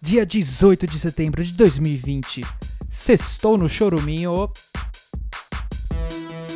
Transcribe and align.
dia 0.00 0.26
18 0.26 0.86
de 0.86 0.98
setembro 0.98 1.42
de 1.42 1.52
2020. 1.52 2.44
Sextou 2.88 3.56
no 3.56 3.68
Choruminho. 3.68 4.50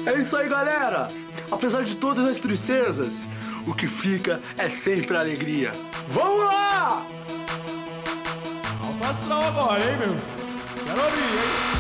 É 0.06 0.20
isso 0.20 0.36
aí, 0.36 0.48
galera! 0.48 1.09
Apesar 1.50 1.82
de 1.82 1.96
todas 1.96 2.26
as 2.26 2.38
tristezas, 2.38 3.24
o 3.66 3.74
que 3.74 3.87
fica 3.87 4.40
é 4.56 4.68
sempre 4.68 5.16
a 5.16 5.21
alegria. 5.21 5.72
Vamos 6.08 6.45
lá! 6.45 7.04
Alto 8.83 9.04
astral 9.04 9.43
agora, 9.45 9.81
hein, 9.81 9.99
meu? 9.99 10.15
Quero 10.85 11.04
ouvir, 11.04 11.21
hein? 11.21 11.71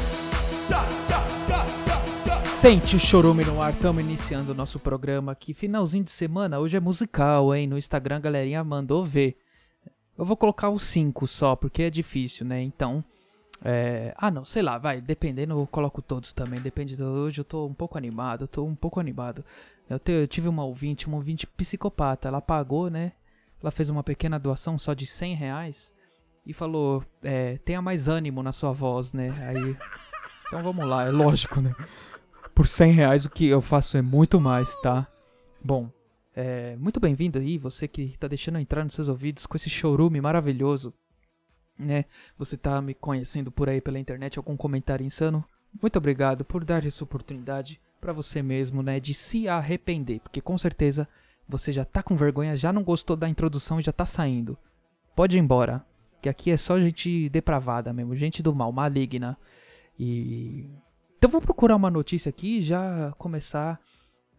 Tchá, 0.68 0.84
tchá, 1.06 1.26
tchá, 1.46 1.66
tchá, 1.84 2.42
tchá. 2.42 2.50
Sente 2.50 2.96
o 2.96 3.00
chorume 3.00 3.44
no 3.44 3.62
ar, 3.62 3.72
estamos 3.72 4.02
iniciando 4.02 4.52
o 4.52 4.54
nosso 4.54 4.78
programa 4.78 5.32
aqui. 5.32 5.54
Finalzinho 5.54 6.04
de 6.04 6.10
semana, 6.10 6.58
hoje 6.58 6.76
é 6.76 6.80
musical, 6.80 7.54
hein? 7.54 7.66
No 7.66 7.78
Instagram 7.78 8.16
a 8.16 8.20
galerinha 8.20 8.64
mandou 8.64 9.04
ver. 9.04 9.36
Eu 10.20 10.26
vou 10.26 10.36
colocar 10.36 10.68
os 10.68 10.82
5 10.82 11.26
só, 11.26 11.56
porque 11.56 11.82
é 11.84 11.90
difícil, 11.90 12.44
né? 12.46 12.60
Então. 12.62 13.02
É... 13.64 14.14
Ah, 14.16 14.30
não, 14.30 14.44
sei 14.44 14.60
lá, 14.62 14.76
vai. 14.76 15.00
Dependendo, 15.00 15.58
eu 15.58 15.66
coloco 15.66 16.02
todos 16.02 16.32
também. 16.32 16.60
Depende 16.60 16.94
de 16.94 17.02
hoje, 17.02 17.40
eu 17.40 17.44
tô 17.44 17.66
um 17.66 17.72
pouco 17.74 17.96
animado. 17.96 18.44
Eu 18.44 18.48
tô 18.48 18.64
um 18.64 18.74
pouco 18.74 19.00
animado. 19.00 19.42
Eu, 19.88 19.98
te- 19.98 20.12
eu 20.12 20.28
tive 20.28 20.46
uma 20.48 20.64
ouvinte, 20.64 21.06
uma 21.06 21.16
ouvinte 21.16 21.46
psicopata. 21.46 22.28
Ela 22.28 22.40
pagou, 22.40 22.90
né? 22.90 23.12
Ela 23.62 23.70
fez 23.70 23.88
uma 23.88 24.04
pequena 24.04 24.38
doação 24.38 24.78
só 24.78 24.92
de 24.92 25.06
100 25.06 25.34
reais. 25.34 25.92
E 26.46 26.52
falou: 26.52 27.02
é, 27.22 27.58
tenha 27.64 27.80
mais 27.82 28.06
ânimo 28.06 28.42
na 28.42 28.52
sua 28.52 28.72
voz, 28.72 29.12
né? 29.12 29.28
Aí. 29.48 29.76
Então 30.46 30.64
vamos 30.64 30.84
lá, 30.84 31.04
é 31.04 31.12
lógico, 31.12 31.60
né? 31.60 31.72
Por 32.52 32.66
100 32.66 32.90
reais 32.90 33.24
o 33.24 33.30
que 33.30 33.46
eu 33.46 33.60
faço 33.60 33.96
é 33.96 34.02
muito 34.02 34.40
mais, 34.40 34.74
tá? 34.82 35.06
Bom, 35.64 35.88
é, 36.40 36.76
muito 36.76 36.98
bem-vindo 36.98 37.38
aí, 37.38 37.58
você 37.58 37.86
que 37.86 38.16
tá 38.18 38.26
deixando 38.26 38.58
entrar 38.58 38.82
nos 38.82 38.94
seus 38.94 39.08
ouvidos 39.08 39.44
com 39.44 39.58
esse 39.58 39.68
chorume 39.68 40.22
maravilhoso, 40.22 40.94
né? 41.78 42.06
Você 42.38 42.56
tá 42.56 42.80
me 42.80 42.94
conhecendo 42.94 43.50
por 43.50 43.68
aí 43.68 43.78
pela 43.78 43.98
internet, 43.98 44.38
algum 44.38 44.56
comentário 44.56 45.04
insano? 45.04 45.44
Muito 45.82 45.96
obrigado 45.98 46.42
por 46.42 46.64
dar 46.64 46.86
essa 46.86 47.04
oportunidade 47.04 47.78
pra 48.00 48.14
você 48.14 48.42
mesmo, 48.42 48.82
né? 48.82 48.98
De 48.98 49.12
se 49.12 49.48
arrepender, 49.48 50.20
porque 50.20 50.40
com 50.40 50.56
certeza 50.56 51.06
você 51.46 51.72
já 51.72 51.84
tá 51.84 52.02
com 52.02 52.16
vergonha, 52.16 52.56
já 52.56 52.72
não 52.72 52.82
gostou 52.82 53.16
da 53.16 53.28
introdução 53.28 53.78
e 53.78 53.82
já 53.82 53.92
tá 53.92 54.06
saindo. 54.06 54.56
Pode 55.14 55.36
ir 55.36 55.40
embora, 55.40 55.84
que 56.22 56.28
aqui 56.28 56.50
é 56.50 56.56
só 56.56 56.80
gente 56.80 57.28
depravada 57.28 57.92
mesmo, 57.92 58.16
gente 58.16 58.42
do 58.42 58.54
mal, 58.54 58.72
maligna. 58.72 59.36
E. 59.98 60.70
Então 61.18 61.28
vou 61.28 61.42
procurar 61.42 61.76
uma 61.76 61.90
notícia 61.90 62.30
aqui 62.30 62.60
e 62.60 62.62
já 62.62 63.12
começar 63.18 63.78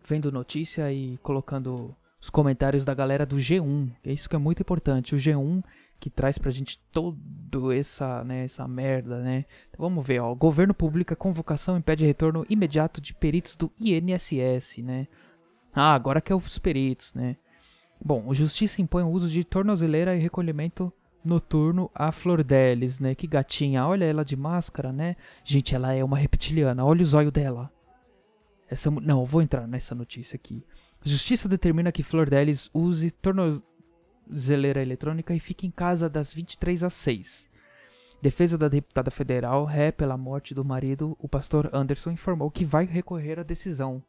vendo 0.06 0.32
notícia 0.32 0.92
e 0.92 1.18
colocando 1.24 1.96
os 2.20 2.30
comentários 2.30 2.86
da 2.86 2.94
galera 2.94 3.26
do 3.26 3.38
G1. 3.38 3.92
É 4.04 4.12
isso 4.12 4.30
que 4.30 4.36
é 4.36 4.40
muito 4.40 4.62
importante. 4.62 5.16
O 5.16 5.18
G1 5.18 5.64
que 6.02 6.10
traz 6.10 6.40
pra 6.40 6.50
gente 6.50 6.80
todo 6.92 7.72
essa, 7.72 8.24
né, 8.24 8.44
essa 8.44 8.68
merda, 8.68 9.20
né? 9.20 9.46
Então 9.70 9.88
vamos 9.88 10.06
ver, 10.06 10.20
ó. 10.20 10.34
Governo 10.34 10.74
publica 10.74 11.16
convocação 11.16 11.76
e 11.76 11.80
impede 11.80 12.04
retorno 12.04 12.44
imediato 12.50 13.00
de 13.00 13.14
peritos 13.14 13.56
do 13.56 13.72
INSS, 13.80 14.80
né? 14.80 15.08
Ah, 15.72 15.94
agora 15.94 16.20
que 16.20 16.34
é 16.34 16.36
os 16.36 16.58
peritos, 16.58 17.14
né? 17.14 17.38
Bom, 18.04 18.24
o 18.26 18.34
Justiça 18.34 18.82
impõe 18.82 19.04
o 19.04 19.12
uso 19.12 19.30
de 19.30 19.44
tornozeleira 19.44 20.16
e 20.16 20.20
recolhimento 20.20 20.92
noturno 21.24 21.90
a 21.94 22.12
Flor 22.12 22.44
Delis, 22.44 23.00
né? 23.00 23.14
Que 23.14 23.28
gatinha, 23.28 23.86
olha 23.86 24.06
ela 24.06 24.26
de 24.26 24.36
máscara, 24.36 24.92
né? 24.92 25.16
Gente, 25.44 25.76
ela 25.76 25.94
é 25.94 26.04
uma 26.04 26.18
reptiliana, 26.18 26.84
olha 26.84 27.04
o 27.04 27.06
zóio 27.06 27.32
dela. 27.32 27.72
Essa, 28.72 28.90
não, 28.90 29.26
vou 29.26 29.42
entrar 29.42 29.68
nessa 29.68 29.94
notícia 29.94 30.38
aqui. 30.38 30.66
Justiça 31.04 31.50
determina 31.50 31.92
que 31.92 32.02
Flor 32.02 32.30
Delis 32.30 32.70
use 32.74 33.12
tornozeleira 33.12 34.82
eletrônica 34.82 35.36
e 35.36 35.42
fique 35.42 35.68
em 35.68 35.72
casa 35.72 36.10
das 36.10 36.34
23 36.34 36.82
às 36.82 36.94
6. 36.94 37.50
Defesa 38.22 38.58
da 38.58 38.70
deputada 38.70 39.12
federal, 39.12 39.66
ré 39.66 39.92
pela 39.92 40.16
morte 40.16 40.54
do 40.56 40.64
marido, 40.64 41.18
o 41.20 41.28
pastor 41.28 41.70
Anderson 41.74 42.12
informou 42.12 42.50
que 42.50 42.64
vai 42.64 42.86
recorrer 42.86 43.40
à 43.40 43.44
decisão. 43.44 44.02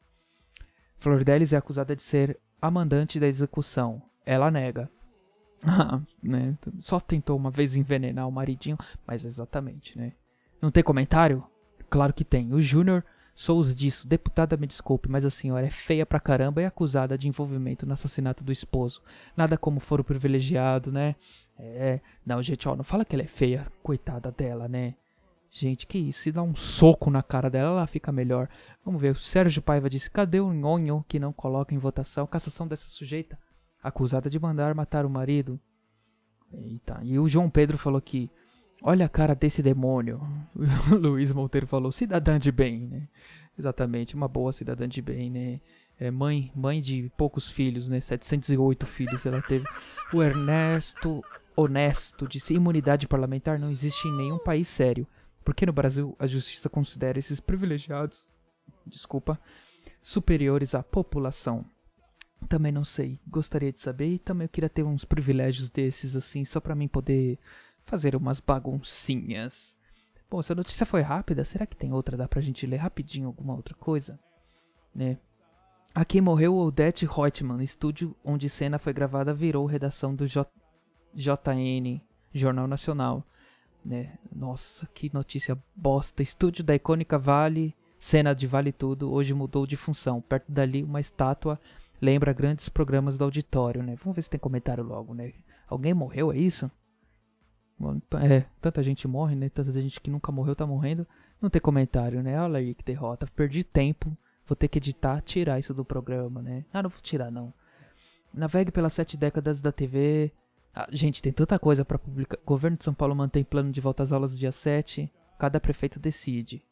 Flor 0.97 1.25
Delis 1.25 1.53
é 1.53 1.57
acusada 1.57 1.97
de 1.97 2.03
ser 2.03 2.39
a 2.61 2.71
mandante 2.71 3.19
da 3.19 3.27
execução. 3.27 4.01
Ela 4.25 4.51
nega. 4.51 4.89
Ah, 5.65 6.01
né? 6.21 6.59
Só 6.81 6.99
tentou 6.99 7.37
uma 7.37 7.49
vez 7.49 7.77
envenenar 7.77 8.27
o 8.27 8.33
maridinho, 8.33 8.77
mas 9.07 9.25
exatamente, 9.25 9.97
né? 9.97 10.13
Não 10.61 10.73
tem 10.73 10.83
comentário? 10.83 11.45
Claro 11.89 12.13
que 12.13 12.25
tem. 12.25 12.53
O 12.53 12.61
Júnior 12.61 13.05
Souza 13.35 13.75
disso, 13.75 14.07
deputada, 14.07 14.57
me 14.57 14.67
desculpe, 14.67 15.09
mas 15.09 15.25
a 15.25 15.31
senhora 15.31 15.67
é 15.67 15.71
feia 15.71 16.05
pra 16.05 16.21
caramba 16.21 16.61
e 16.61 16.67
acusada 16.67 17.17
de 17.17 17.27
envolvimento 17.27 17.87
no 17.87 17.95
assassinato 17.95 18.45
do 18.45 18.53
esposo. 18.53 19.01
Nada 19.37 19.57
como 19.57 19.81
foro 19.81 20.05
privilegiado, 20.05 20.93
né? 20.93 21.17
É, 21.59 22.01
não, 22.27 22.43
gente, 22.43 22.69
ó, 22.69 22.77
não 22.77 22.85
fala 22.85 23.05
que 23.05 23.17
ela 23.17 23.23
é 23.23 23.27
feia, 23.29 23.67
coitada 23.83 24.31
dela, 24.31 24.69
né? 24.69 24.95
Gente, 25.51 25.87
que 25.87 25.99
isso, 25.99 26.21
se 26.21 26.33
dá 26.33 26.43
um 26.43 26.55
soco 26.55 27.11
na 27.11 27.23
cara 27.23 27.51
dela, 27.51 27.71
ela 27.71 27.87
fica 27.87 28.11
melhor. 28.11 28.49
Vamos 28.85 29.01
ver, 29.01 29.13
o 29.13 29.19
Sérgio 29.19 29.63
Paiva 29.63 29.89
disse, 29.89 30.11
cadê 30.11 30.41
o 30.41 30.53
nhonho 30.53 31.05
que 31.07 31.19
não 31.19 31.33
coloca 31.33 31.75
em 31.75 31.79
votação 31.79 32.25
a 32.25 32.29
cassação 32.29 32.67
dessa 32.67 32.89
sujeita? 32.89 33.39
Acusada 33.83 34.31
de 34.31 34.39
mandar 34.39 34.75
matar 34.75 35.05
o 35.05 35.11
marido. 35.11 35.61
Eita, 36.53 37.01
e 37.03 37.19
o 37.19 37.29
João 37.29 37.51
Pedro 37.51 37.77
falou 37.77 38.01
que, 38.01 38.31
olha 38.83 39.07
a 39.07 39.09
cara 39.09 39.35
desse 39.35 39.63
demônio. 39.63 40.21
Luiz 40.91 41.33
Monteiro 41.33 41.67
falou, 41.67 41.93
cidadã 41.93 42.39
de 42.39 42.51
bem, 42.51 42.81
né? 42.81 43.09
Exatamente, 43.59 44.15
uma 44.15 44.29
boa 44.29 44.53
cidadã 44.53 44.89
de 44.89 45.01
bem, 45.03 45.31
né? 45.31 45.61
É 45.99 46.11
mãe, 46.11 46.51
mãe 46.55 46.81
de 46.81 47.11
poucos 47.17 47.49
filhos, 47.49 47.89
né? 47.89 48.01
708 48.01 48.87
filhos 48.87 49.25
ela 49.25 49.41
teve. 49.43 49.65
O 50.13 50.23
Ernesto 50.23 51.23
Honesto 51.55 52.27
disse: 52.27 52.55
imunidade 52.55 53.07
parlamentar 53.07 53.59
não 53.59 53.71
existe 53.71 54.09
em 54.09 54.17
nenhum 54.17 54.39
país 54.39 54.69
sério. 54.69 55.07
Porque 55.45 55.67
no 55.67 55.73
Brasil 55.73 56.17
a 56.19 56.27
justiça 56.27 56.69
considera 56.69 57.19
esses 57.19 57.41
privilegiados, 57.41 58.29
desculpa, 58.87 59.39
superiores 60.01 60.75
à 60.75 60.83
população. 60.83 61.65
Também 62.49 62.73
não 62.73 62.85
sei, 62.85 63.21
gostaria 63.27 63.73
de 63.73 63.81
saber 63.81 64.09
e 64.09 64.19
também 64.19 64.47
eu 64.47 64.49
queria 64.49 64.69
ter 64.69 64.83
uns 64.83 65.05
privilégios 65.05 65.71
desses 65.71 66.17
assim, 66.17 66.45
só 66.45 66.61
pra 66.61 66.75
mim 66.75 66.89
poder 66.89 67.39
fazer 67.85 68.17
umas 68.17 68.41
baguncinhas. 68.41 69.77
Bom, 70.31 70.41
essa 70.41 70.55
notícia 70.55 70.87
foi 70.87 71.03
rápida, 71.03 71.45
será 71.45 71.67
que 71.67 71.77
tem 71.77 71.93
outra? 71.93 72.17
Dá 72.17 72.27
pra 72.27 72.41
gente 72.41 72.67
ler 72.67 72.79
rapidinho 72.79 73.27
alguma 73.27 73.55
outra 73.55 73.75
coisa? 73.75 74.19
Né? 74.95 75.19
Aqui 75.95 76.21
morreu 76.21 76.57
Odette 76.57 77.05
Reutemann, 77.05 77.63
estúdio 77.63 78.17
onde 78.25 78.49
cena 78.49 78.79
foi 78.79 78.93
gravada 78.93 79.35
virou 79.35 79.67
redação 79.67 80.15
do 80.15 80.27
J 80.27 80.49
JN, 81.15 82.01
Jornal 82.33 82.67
Nacional. 82.67 83.27
Né? 83.85 84.17
Nossa, 84.35 84.87
que 84.95 85.13
notícia 85.13 85.59
bosta. 85.77 86.23
Estúdio 86.23 86.65
da 86.65 86.75
icônica 86.75 87.19
Vale, 87.19 87.77
cena 87.99 88.35
de 88.35 88.47
Vale 88.47 88.73
Tudo, 88.73 89.13
hoje 89.13 89.35
mudou 89.35 89.67
de 89.67 89.77
função. 89.77 90.23
Perto 90.23 90.51
dali, 90.51 90.83
uma 90.83 91.01
estátua 91.01 91.61
lembra 92.03 92.33
grandes 92.33 92.69
programas 92.69 93.17
do 93.17 93.25
auditório, 93.25 93.81
né? 93.81 93.95
Vamos 94.03 94.17
ver 94.17 94.23
se 94.23 94.31
tem 94.31 94.41
comentário 94.41 94.83
logo, 94.83 95.15
né? 95.15 95.33
Alguém 95.69 95.95
morreu, 95.95 96.33
é 96.33 96.37
isso? 96.37 96.69
É, 98.23 98.45
tanta 98.61 98.83
gente 98.83 99.09
morre, 99.09 99.35
né? 99.35 99.49
Tanta 99.49 99.73
gente 99.73 100.01
que 100.01 100.11
nunca 100.11 100.31
morreu 100.31 100.55
tá 100.55 100.67
morrendo. 100.67 101.07
Não 101.41 101.51
tem 101.51 101.61
comentário, 101.61 102.23
né? 102.23 102.41
Olha 102.41 102.59
aí 102.59 102.75
que 102.75 102.85
derrota. 102.85 103.27
Perdi 103.35 103.65
tempo. 103.65 104.17
Vou 104.47 104.57
ter 104.57 104.69
que 104.69 104.79
editar, 104.79 105.21
tirar 105.23 105.59
isso 105.59 105.75
do 105.75 105.85
programa, 105.85 106.43
né? 106.43 106.65
Ah, 106.73 106.83
não 106.83 106.91
vou 106.91 107.01
tirar, 107.01 107.31
não. 107.31 107.53
Navegue 108.33 108.71
pelas 108.71 108.93
sete 108.93 109.17
décadas 109.17 109.61
da 109.61 109.73
TV. 109.73 110.33
Ah, 110.75 110.89
gente, 110.91 111.23
tem 111.23 111.33
tanta 111.33 111.59
coisa 111.59 111.85
pra 111.85 111.99
publicar. 111.99 112.39
Governo 112.45 112.77
de 112.77 112.85
São 112.85 112.95
Paulo 112.95 113.15
mantém 113.15 113.45
plano 113.45 113.71
de 113.71 113.81
volta 113.81 114.03
às 114.03 114.13
aulas 114.13 114.39
dia 114.39 114.53
7. 114.53 115.11
Cada 115.39 115.61
prefeito 115.61 115.99
decide. 115.99 116.65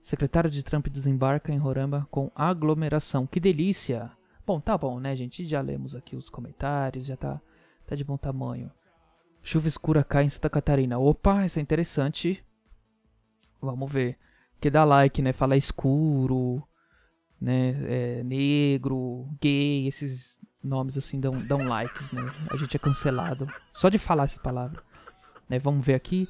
Secretário 0.00 0.50
de 0.50 0.62
Trump 0.62 0.88
desembarca 0.88 1.52
em 1.52 1.56
Roraima 1.56 2.06
com 2.10 2.30
aglomeração. 2.34 3.26
Que 3.26 3.40
delícia! 3.40 4.10
Bom, 4.46 4.60
tá 4.60 4.76
bom, 4.76 5.00
né, 5.00 5.16
gente? 5.16 5.46
Já 5.46 5.62
lemos 5.62 5.96
aqui 5.96 6.14
os 6.14 6.28
comentários, 6.28 7.06
já 7.06 7.16
tá, 7.16 7.40
tá 7.86 7.96
de 7.96 8.04
bom 8.04 8.18
tamanho. 8.18 8.70
Chuva 9.44 9.68
escura 9.68 10.02
cai 10.02 10.24
em 10.24 10.28
Santa 10.30 10.48
Catarina. 10.48 10.98
Opa, 10.98 11.44
isso 11.44 11.58
é 11.58 11.62
interessante. 11.62 12.42
Vamos 13.60 13.92
ver. 13.92 14.18
Que 14.58 14.70
dá 14.70 14.84
like, 14.84 15.20
né? 15.20 15.34
Fala 15.34 15.54
escuro, 15.54 16.66
né? 17.38 17.76
É, 17.86 18.22
negro, 18.24 19.28
gay, 19.38 19.86
esses 19.86 20.40
nomes 20.62 20.96
assim 20.96 21.20
dão, 21.20 21.32
dão 21.46 21.68
likes, 21.68 22.10
né? 22.10 22.22
A 22.50 22.56
gente 22.56 22.74
é 22.74 22.78
cancelado. 22.78 23.46
Só 23.70 23.90
de 23.90 23.98
falar 23.98 24.24
essa 24.24 24.40
palavra. 24.40 24.82
Né? 25.46 25.58
Vamos 25.58 25.84
ver 25.84 25.94
aqui. 25.94 26.26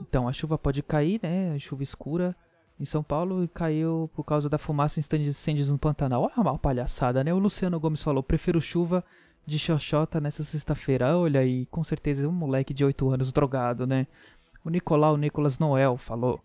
Então, 0.00 0.26
a 0.26 0.32
chuva 0.32 0.58
pode 0.58 0.82
cair, 0.82 1.20
né? 1.22 1.56
Chuva 1.60 1.84
escura 1.84 2.36
em 2.82 2.84
São 2.84 3.02
Paulo 3.02 3.44
e 3.44 3.48
caiu 3.48 4.10
por 4.12 4.24
causa 4.24 4.48
da 4.48 4.58
fumaça 4.58 4.98
em 4.98 5.22
incêndios 5.22 5.70
no 5.70 5.78
Pantanal. 5.78 6.22
Olha 6.22 6.32
uma 6.36 6.58
palhaçada, 6.58 7.22
né? 7.22 7.32
O 7.32 7.38
Luciano 7.38 7.78
Gomes 7.78 8.02
falou: 8.02 8.22
prefiro 8.22 8.60
chuva 8.60 9.04
de 9.46 9.58
xoxota 9.58 10.20
nessa 10.20 10.42
sexta-feira. 10.42 11.16
Olha 11.16 11.40
aí, 11.40 11.66
com 11.66 11.84
certeza 11.84 12.28
um 12.28 12.32
moleque 12.32 12.74
de 12.74 12.84
8 12.84 13.08
anos 13.08 13.32
drogado, 13.32 13.86
né? 13.86 14.08
O 14.64 14.70
Nicolau 14.70 15.16
Nicolas 15.16 15.60
Noel 15.60 15.96
falou: 15.96 16.40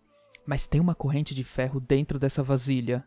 Mas 0.46 0.66
tem 0.66 0.80
uma 0.80 0.94
corrente 0.94 1.34
de 1.34 1.42
ferro 1.42 1.80
dentro 1.80 2.18
dessa 2.18 2.42
vasilha. 2.42 3.04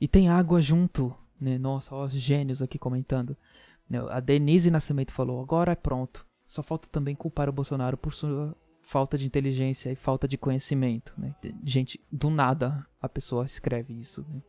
E 0.00 0.06
tem 0.06 0.28
água 0.28 0.62
junto, 0.62 1.12
né? 1.40 1.58
Nossa, 1.58 1.92
ó, 1.92 2.04
os 2.04 2.12
gênios 2.12 2.62
aqui 2.62 2.78
comentando. 2.78 3.36
Né, 3.90 3.98
A 4.10 4.20
Denise 4.20 4.70
Nascimento 4.70 5.12
falou: 5.12 5.42
Agora 5.42 5.72
é 5.72 5.76
pronto. 5.76 6.24
Só 6.46 6.62
falta 6.62 6.88
também 6.88 7.16
culpar 7.16 7.48
o 7.48 7.52
Bolsonaro 7.52 7.96
por 7.96 8.14
sua 8.14 8.56
falta 8.84 9.18
de 9.18 9.26
inteligência 9.26 9.90
e 9.90 9.96
falta 9.96 10.28
de 10.28 10.38
conhecimento, 10.38 11.14
né? 11.18 11.34
Gente, 11.64 12.00
do 12.12 12.30
nada 12.30 12.86
a 13.00 13.08
pessoa 13.08 13.44
escreve 13.44 13.94
isso. 13.94 14.24
Né? 14.28 14.40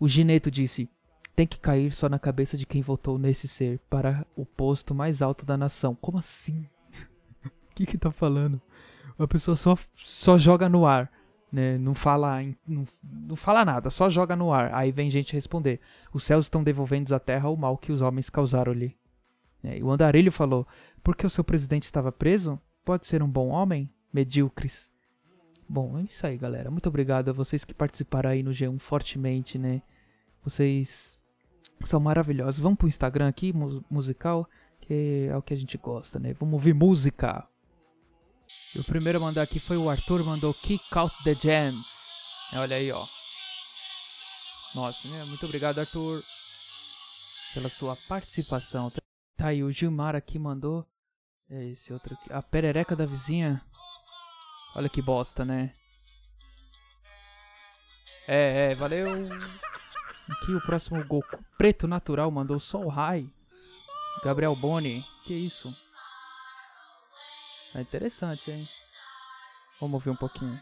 O 0.00 0.08
Gineto 0.08 0.50
disse: 0.50 0.88
tem 1.36 1.46
que 1.46 1.60
cair 1.60 1.92
só 1.92 2.08
na 2.08 2.18
cabeça 2.18 2.56
de 2.56 2.66
quem 2.66 2.82
votou 2.82 3.18
nesse 3.18 3.46
ser 3.46 3.78
para 3.90 4.26
o 4.34 4.44
posto 4.44 4.94
mais 4.94 5.22
alto 5.22 5.44
da 5.44 5.56
nação. 5.56 5.94
Como 5.94 6.18
assim? 6.18 6.66
O 7.44 7.50
que 7.76 7.86
que 7.86 7.98
tá 7.98 8.10
falando? 8.10 8.60
A 9.18 9.28
pessoa 9.28 9.56
só, 9.56 9.76
só 9.96 10.38
joga 10.38 10.66
no 10.66 10.86
ar, 10.86 11.12
né? 11.52 11.76
Não 11.76 11.94
fala, 11.94 12.42
não, 12.66 12.84
não 13.02 13.36
fala 13.36 13.64
nada, 13.64 13.90
só 13.90 14.08
joga 14.08 14.34
no 14.34 14.52
ar. 14.52 14.72
Aí 14.72 14.90
vem 14.90 15.10
gente 15.10 15.34
responder: 15.34 15.80
os 16.12 16.24
céus 16.24 16.46
estão 16.46 16.64
devolvendo 16.64 17.14
à 17.14 17.20
terra 17.20 17.50
o 17.50 17.56
mal 17.56 17.76
que 17.76 17.92
os 17.92 18.00
homens 18.00 18.30
causaram 18.30 18.72
ali. 18.72 18.96
É, 19.62 19.78
e 19.78 19.82
o 19.82 19.90
Andarilho 19.90 20.32
falou: 20.32 20.66
porque 21.02 21.26
o 21.26 21.30
seu 21.30 21.44
presidente 21.44 21.84
estava 21.84 22.10
preso? 22.10 22.58
Pode 22.84 23.06
ser 23.06 23.22
um 23.22 23.28
bom 23.28 23.48
homem? 23.48 23.90
Medíocres. 24.12 24.90
Bom, 25.68 25.98
é 25.98 26.02
isso 26.02 26.26
aí, 26.26 26.36
galera. 26.36 26.70
Muito 26.70 26.88
obrigado 26.88 27.28
a 27.28 27.32
vocês 27.32 27.64
que 27.64 27.72
participaram 27.72 28.30
aí 28.30 28.42
no 28.42 28.50
G1 28.50 28.78
fortemente, 28.78 29.56
né? 29.56 29.82
Vocês 30.42 31.18
são 31.84 32.00
maravilhosos. 32.00 32.60
Vamos 32.60 32.78
pro 32.78 32.88
Instagram 32.88 33.28
aqui, 33.28 33.52
mu 33.52 33.84
musical, 33.88 34.48
que 34.80 35.28
é 35.30 35.36
o 35.36 35.42
que 35.42 35.54
a 35.54 35.56
gente 35.56 35.78
gosta, 35.78 36.18
né? 36.18 36.32
Vamos 36.32 36.54
ouvir 36.54 36.74
música. 36.74 37.46
E 38.74 38.80
o 38.80 38.84
primeiro 38.84 39.18
a 39.18 39.20
mandar 39.20 39.42
aqui 39.42 39.60
foi 39.60 39.76
o 39.76 39.88
Arthur, 39.88 40.24
mandou 40.24 40.52
Kick 40.52 40.82
Out 40.92 41.14
the 41.22 41.34
Jams. 41.34 42.10
Olha 42.54 42.76
aí, 42.76 42.90
ó. 42.90 43.06
Nossa, 44.74 45.06
né? 45.08 45.24
Muito 45.24 45.44
obrigado, 45.46 45.78
Arthur, 45.78 46.22
pela 47.54 47.68
sua 47.68 47.96
participação. 48.08 48.90
Tá 49.36 49.46
aí, 49.48 49.62
o 49.62 49.70
Gilmar 49.70 50.16
aqui 50.16 50.38
mandou. 50.38 50.86
É 51.50 51.64
esse 51.64 51.92
outro 51.92 52.14
aqui. 52.14 52.32
A 52.32 52.40
perereca 52.40 52.94
da 52.94 53.04
vizinha. 53.04 53.60
Olha 54.74 54.88
que 54.88 55.02
bosta, 55.02 55.44
né? 55.44 55.72
É, 58.28 58.70
é, 58.70 58.74
valeu. 58.76 59.08
Aqui 60.30 60.52
o 60.52 60.60
próximo 60.60 61.04
Goku 61.04 61.44
Preto 61.58 61.88
Natural 61.88 62.30
mandou 62.30 62.60
Sol 62.60 62.88
High. 62.88 63.28
Gabriel 64.24 64.54
Boni. 64.54 65.04
Que 65.24 65.34
isso? 65.34 65.74
É 67.74 67.80
interessante, 67.80 68.50
hein? 68.50 68.68
Vamos 69.80 69.94
ouvir 69.94 70.10
um 70.10 70.16
pouquinho. 70.16 70.60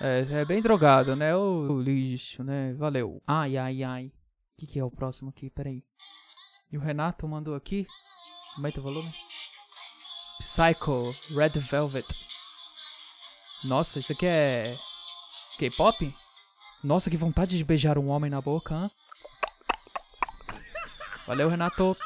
É, 0.00 0.26
é 0.40 0.44
bem 0.44 0.60
drogado, 0.60 1.14
né? 1.14 1.36
O, 1.36 1.80
lixo, 1.80 2.42
né? 2.42 2.74
Valeu. 2.74 3.22
Ai, 3.26 3.56
ai, 3.56 3.82
ai. 3.82 4.12
Que, 4.60 4.66
que 4.66 4.78
é 4.78 4.84
o 4.84 4.90
próximo 4.90 5.30
aqui? 5.30 5.48
Peraí. 5.48 5.82
E 6.70 6.76
o 6.76 6.80
Renato 6.82 7.26
mandou 7.26 7.54
aqui. 7.54 7.86
Aumenta 8.54 8.78
o 8.78 8.82
volume. 8.82 9.10
Psycho 10.38 11.16
Red 11.34 11.58
Velvet. 11.58 12.06
Nossa, 13.64 13.98
isso 13.98 14.12
aqui 14.12 14.26
é. 14.26 14.76
K-pop? 15.58 16.14
Nossa, 16.84 17.08
que 17.08 17.16
vontade 17.16 17.56
de 17.56 17.64
beijar 17.64 17.96
um 17.96 18.10
homem 18.10 18.30
na 18.30 18.38
boca, 18.42 18.74
hein? 18.74 18.90
Valeu, 21.26 21.48
Renato. 21.48 21.96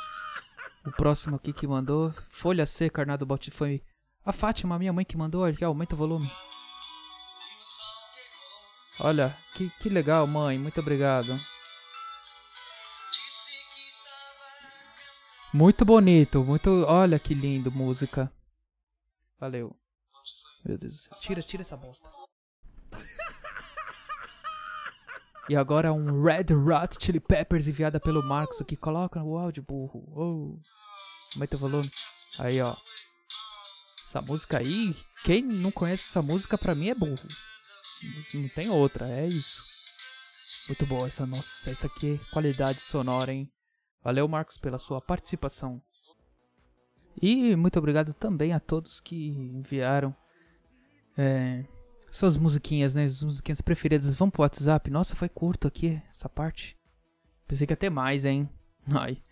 O 0.86 0.92
próximo 0.92 1.34
aqui 1.34 1.52
que 1.52 1.66
mandou. 1.66 2.14
Folha 2.28 2.66
C, 2.66 2.88
Carnado 2.88 3.26
Bot 3.26 3.50
foi 3.50 3.82
a 4.24 4.30
Fátima, 4.30 4.78
minha 4.78 4.92
mãe, 4.92 5.04
que 5.04 5.16
mandou. 5.16 5.44
Aqui, 5.44 5.64
aumenta 5.64 5.96
o 5.96 5.98
volume. 5.98 6.30
Olha, 9.00 9.36
que, 9.54 9.68
que 9.80 9.88
legal, 9.88 10.24
mãe. 10.28 10.56
Muito 10.56 10.78
obrigado. 10.78 11.36
Muito 15.54 15.84
bonito, 15.84 16.42
muito. 16.42 16.68
Olha 16.84 17.16
que 17.16 17.32
lindo, 17.32 17.70
música. 17.70 18.28
Valeu. 19.38 19.72
Meu 20.64 20.76
Deus. 20.76 21.08
Tira, 21.20 21.40
tira 21.40 21.60
essa 21.62 21.76
bosta. 21.76 22.10
E 25.48 25.54
agora 25.54 25.92
um 25.92 26.24
Red 26.24 26.46
Hot 26.52 26.96
Chili 27.00 27.20
Peppers 27.20 27.68
enviada 27.68 28.00
pelo 28.00 28.20
Marcos 28.20 28.60
aqui. 28.60 28.76
Coloca 28.76 29.22
o 29.22 29.38
áudio, 29.38 29.62
burro. 29.62 30.02
Oh. 30.08 30.58
Aumenta 31.34 31.54
o 31.54 31.60
volume. 31.60 31.88
Aí, 32.36 32.60
ó. 32.60 32.74
Essa 34.04 34.20
música 34.20 34.58
aí, 34.58 34.92
quem 35.22 35.40
não 35.40 35.70
conhece 35.70 36.02
essa 36.08 36.20
música 36.20 36.58
pra 36.58 36.74
mim 36.74 36.88
é 36.88 36.96
burro. 36.96 37.28
Não 38.34 38.48
tem 38.48 38.70
outra, 38.70 39.08
é 39.08 39.28
isso. 39.28 39.62
Muito 40.66 40.84
boa 40.84 41.06
essa, 41.06 41.24
nossa, 41.24 41.70
essa 41.70 41.86
aqui 41.86 42.14
é 42.14 42.32
qualidade 42.32 42.80
sonora, 42.80 43.32
hein? 43.32 43.53
Valeu, 44.04 44.28
Marcos, 44.28 44.58
pela 44.58 44.78
sua 44.78 45.00
participação. 45.00 45.80
E 47.20 47.56
muito 47.56 47.78
obrigado 47.78 48.12
também 48.12 48.52
a 48.52 48.60
todos 48.60 49.00
que 49.00 49.28
enviaram 49.28 50.14
é, 51.16 51.64
suas 52.10 52.36
musiquinhas, 52.36 52.94
né? 52.94 53.06
As 53.06 53.22
musiquinhas 53.22 53.60
preferidas. 53.60 54.14
Vamos 54.16 54.32
pro 54.32 54.42
WhatsApp. 54.42 54.90
Nossa, 54.90 55.16
foi 55.16 55.28
curto 55.28 55.66
aqui 55.66 56.02
essa 56.10 56.28
parte. 56.28 56.76
Pensei 57.46 57.66
que 57.66 57.72
ia 57.72 57.76
ter 57.76 57.90
mais, 57.90 58.24
hein? 58.24 58.48
Ai. 58.92 59.22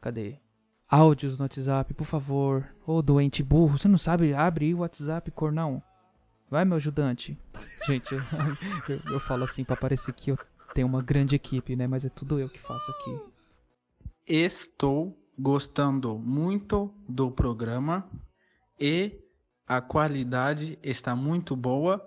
Cadê? 0.00 0.38
Áudios 0.88 1.36
no 1.36 1.44
WhatsApp, 1.44 1.92
por 1.94 2.06
favor. 2.06 2.64
Ô, 2.86 3.02
doente 3.02 3.42
burro, 3.42 3.76
você 3.76 3.88
não 3.88 3.98
sabe? 3.98 4.32
Abre 4.32 4.72
o 4.72 4.78
WhatsApp, 4.78 5.30
cornão. 5.32 5.82
Vai, 6.48 6.64
meu 6.64 6.76
ajudante. 6.76 7.36
Gente, 7.86 8.14
eu, 8.88 9.00
eu, 9.10 9.18
falo 9.18 9.42
assim 9.42 9.64
para 9.64 9.76
parecer 9.76 10.12
que 10.12 10.30
eu 10.30 10.38
tenho 10.72 10.86
uma 10.86 11.02
grande 11.02 11.34
equipe, 11.34 11.74
né? 11.74 11.88
Mas 11.88 12.04
é 12.04 12.08
tudo 12.08 12.38
eu 12.38 12.48
que 12.48 12.60
faço 12.60 12.88
aqui. 12.92 13.35
Estou 14.26 15.16
gostando 15.38 16.18
muito 16.18 16.92
do 17.08 17.30
programa 17.30 18.10
e 18.80 19.20
a 19.64 19.80
qualidade 19.80 20.76
está 20.82 21.14
muito 21.14 21.54
boa 21.54 22.04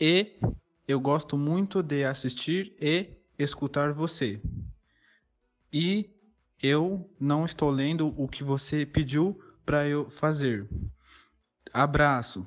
e 0.00 0.40
eu 0.88 0.98
gosto 0.98 1.36
muito 1.36 1.82
de 1.82 2.02
assistir 2.02 2.74
e 2.80 3.10
escutar 3.38 3.92
você. 3.92 4.40
E 5.70 6.08
eu 6.62 7.10
não 7.20 7.44
estou 7.44 7.70
lendo 7.70 8.14
o 8.16 8.26
que 8.26 8.42
você 8.42 8.86
pediu 8.86 9.38
para 9.66 9.86
eu 9.86 10.08
fazer. 10.12 10.66
Abraço. 11.74 12.46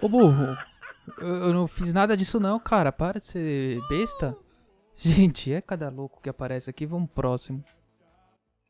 Ô 0.00 0.08
burro, 0.08 0.56
eu 1.18 1.52
não 1.52 1.66
fiz 1.66 1.92
nada 1.92 2.16
disso 2.16 2.40
não, 2.40 2.58
cara. 2.58 2.90
Para 2.90 3.20
de 3.20 3.26
ser 3.26 3.78
besta. 3.90 4.34
Gente, 5.00 5.52
é 5.52 5.60
cada 5.60 5.88
louco 5.88 6.20
que 6.20 6.28
aparece 6.28 6.68
aqui. 6.68 6.84
Vamos 6.84 7.08
próximo. 7.12 7.62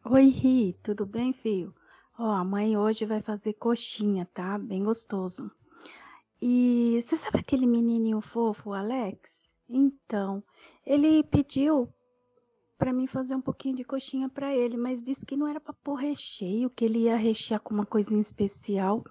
Oi, 0.04 0.28
Ri, 0.28 0.78
tudo 0.82 1.06
bem, 1.06 1.32
filho? 1.32 1.74
Ó, 2.18 2.30
a 2.30 2.44
mãe 2.44 2.76
hoje 2.76 3.06
vai 3.06 3.22
fazer 3.22 3.54
coxinha, 3.54 4.28
tá? 4.34 4.58
Bem 4.58 4.84
gostoso. 4.84 5.50
E 6.40 7.02
você 7.02 7.16
sabe 7.16 7.38
aquele 7.38 7.66
menininho 7.66 8.20
fofo, 8.20 8.74
Alex? 8.74 9.18
Então, 9.66 10.42
ele 10.84 11.24
pediu 11.24 11.88
para 12.76 12.92
mim 12.92 13.06
fazer 13.06 13.34
um 13.34 13.40
pouquinho 13.40 13.76
de 13.76 13.84
coxinha 13.84 14.28
para 14.28 14.54
ele, 14.54 14.76
mas 14.76 15.02
disse 15.02 15.24
que 15.24 15.36
não 15.36 15.48
era 15.48 15.58
para 15.58 15.72
pôr 15.82 15.94
recheio, 15.94 16.68
que 16.68 16.84
ele 16.84 17.04
ia 17.04 17.16
rechear 17.16 17.60
com 17.60 17.72
uma 17.72 17.86
coisinha 17.86 18.20
especial. 18.20 19.02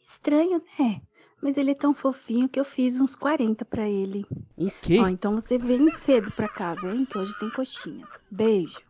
Estranho, 0.00 0.62
né? 0.78 1.02
Mas 1.42 1.56
ele 1.56 1.72
é 1.72 1.74
tão 1.74 1.92
fofinho 1.92 2.48
que 2.48 2.60
eu 2.60 2.64
fiz 2.64 3.00
uns 3.00 3.16
40 3.16 3.64
para 3.64 3.88
ele. 3.88 4.24
O 4.56 4.70
quê? 4.80 5.00
Ó, 5.00 5.08
então 5.08 5.34
você 5.34 5.58
vem 5.58 5.90
cedo 5.98 6.30
pra 6.30 6.48
casa, 6.48 6.88
hein? 6.88 7.04
Que 7.04 7.18
hoje 7.18 7.36
tem 7.40 7.50
coxinha. 7.50 8.06
Beijo. 8.30 8.80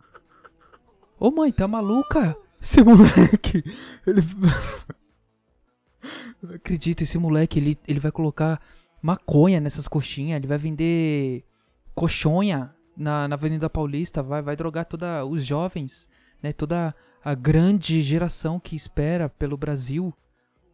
Ô 1.19 1.31
mãe, 1.31 1.51
tá 1.51 1.67
maluca? 1.67 2.37
Esse 2.61 2.85
moleque. 2.85 3.65
Ele. 4.07 4.21
Eu 6.43 6.57
acredito, 6.57 7.03
esse 7.03 7.17
moleque, 7.17 7.59
ele, 7.59 7.79
ele 7.89 8.01
vai 8.01 8.11
colocar 8.11 8.61
maconha 9.01 9.61
nessas 9.61 9.89
coxinhas. 9.89 10.37
Ele 10.37 10.49
vai 10.49 10.59
vender 10.59 11.45
coxonha 11.95 12.75
na, 12.95 13.29
na 13.29 13.35
Avenida 13.35 13.71
Paulista. 13.71 14.23
Vai, 14.23 14.43
vai 14.43 14.57
drogar 14.57 14.85
todos 14.85 15.09
os 15.31 15.45
jovens, 15.45 16.07
né? 16.43 16.53
Toda 16.53 16.95
a 17.25 17.35
grande 17.35 18.03
geração 18.03 18.61
que 18.61 18.77
espera 18.77 19.29
pelo 19.29 19.57
Brasil 19.57 20.13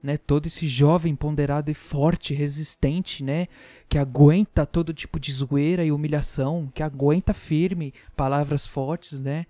né? 0.02 0.17
Todo 0.17 0.47
esse 0.47 0.67
jovem 0.67 1.14
ponderado 1.14 1.71
e 1.71 1.75
forte, 1.75 2.35
resistente, 2.35 3.23
né? 3.23 3.47
Que 3.88 3.99
aguenta 3.99 4.64
todo 4.64 4.95
tipo 4.95 5.19
de 5.19 5.33
zoeira 5.33 5.85
e 5.85 5.93
humilhação, 5.93 6.71
que 6.75 6.83
aguenta 6.83 7.35
firme 7.35 7.93
palavras 8.17 8.67
fortes, 8.67 9.21
né? 9.21 9.47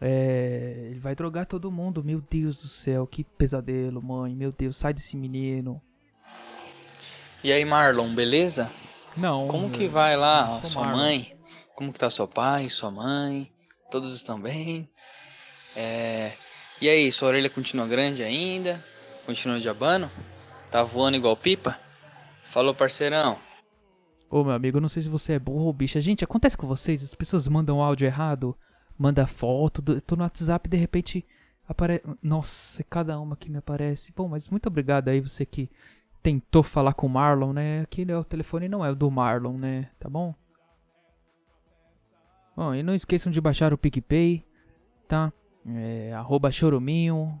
É, 0.00 0.88
ele 0.90 0.98
vai 0.98 1.14
drogar 1.14 1.46
todo 1.46 1.70
mundo. 1.70 2.02
Meu 2.04 2.20
Deus 2.20 2.60
do 2.60 2.68
céu, 2.68 3.06
que 3.06 3.24
pesadelo, 3.24 4.02
mãe. 4.02 4.34
Meu 4.34 4.52
Deus, 4.52 4.76
sai 4.76 4.92
desse 4.92 5.16
menino. 5.16 5.80
E 7.42 7.52
aí, 7.52 7.64
Marlon, 7.64 8.14
beleza? 8.14 8.70
Não. 9.16 9.48
Como 9.48 9.70
que 9.70 9.86
vai 9.86 10.16
lá 10.16 10.60
sua 10.62 10.82
Marlon. 10.82 10.98
mãe? 10.98 11.36
Como 11.74 11.92
que 11.92 11.98
tá 11.98 12.08
seu 12.10 12.26
pai, 12.26 12.68
sua 12.68 12.90
mãe? 12.90 13.50
Todos 13.90 14.14
estão 14.14 14.40
bem? 14.40 14.88
É... 15.76 16.32
E 16.80 16.88
aí, 16.88 17.10
sua 17.12 17.28
orelha 17.28 17.48
continua 17.48 17.86
grande 17.86 18.22
ainda? 18.22 18.84
Continua 19.26 19.58
de 19.60 19.68
abano? 19.68 20.10
Tá 20.70 20.82
voando 20.82 21.16
igual 21.16 21.36
pipa? 21.36 21.78
Falou, 22.44 22.74
parceirão. 22.74 23.38
Ô, 24.30 24.42
meu 24.44 24.52
amigo, 24.52 24.80
não 24.80 24.88
sei 24.88 25.02
se 25.02 25.08
você 25.08 25.34
é 25.34 25.38
burro 25.38 25.64
ou 25.66 25.72
bicha. 25.72 26.00
Gente, 26.00 26.24
acontece 26.24 26.56
com 26.56 26.66
vocês? 26.66 27.02
As 27.02 27.14
pessoas 27.14 27.46
mandam 27.48 27.80
áudio 27.80 28.06
errado, 28.06 28.56
manda 28.98 29.26
foto, 29.26 29.80
do- 29.80 30.00
tô 30.00 30.16
no 30.16 30.22
WhatsApp 30.22 30.66
e 30.66 30.70
de 30.70 30.76
repente 30.76 31.24
aparece. 31.68 32.02
Nossa, 32.22 32.82
é 32.82 32.84
cada 32.88 33.18
uma 33.20 33.36
que 33.36 33.50
me 33.50 33.58
aparece. 33.58 34.12
Bom, 34.14 34.28
mas 34.28 34.48
muito 34.48 34.66
obrigado 34.66 35.08
aí, 35.08 35.20
você 35.20 35.46
que 35.46 35.70
tentou 36.22 36.62
falar 36.62 36.94
com 36.94 37.06
o 37.06 37.10
Marlon, 37.10 37.52
né? 37.52 37.80
Aqui 37.82 38.04
né, 38.04 38.16
o 38.16 38.24
telefone 38.24 38.68
não 38.68 38.84
é 38.84 38.90
o 38.90 38.94
do 38.96 39.10
Marlon, 39.10 39.56
né? 39.56 39.90
Tá 39.98 40.08
bom? 40.08 40.34
Bom, 42.56 42.74
e 42.74 42.82
não 42.82 42.94
esqueçam 42.94 43.32
de 43.32 43.40
baixar 43.40 43.72
o 43.72 43.78
PicPay, 43.78 44.44
tá? 45.08 45.32
É, 45.66 46.12
arroba 46.12 46.50
choruminho, 46.52 47.40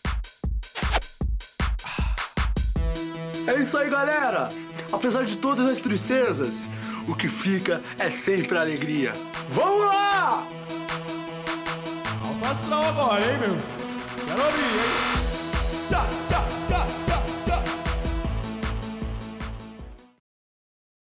É 3.51 3.55
isso 3.61 3.77
aí, 3.77 3.89
galera! 3.89 4.47
Apesar 4.93 5.25
de 5.25 5.35
todas 5.35 5.67
as 5.67 5.79
tristezas, 5.79 6.63
o 7.05 7.13
que 7.13 7.27
fica 7.27 7.81
é 7.99 8.09
sempre 8.09 8.57
a 8.57 8.61
alegria. 8.61 9.11
Vamos 9.49 9.87
lá! 9.87 10.47
Alto 12.23 12.73
agora, 12.73 13.21
hein, 13.21 13.37
meu? 13.39 13.57
Quero 14.25 14.41
abrir, 14.41 14.63
hein? 14.63 15.11
Tchau, 15.89 16.05
tchau, 16.29 16.45
tchau! 16.69 16.70